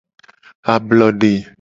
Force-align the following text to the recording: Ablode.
Ablode. 0.75 1.31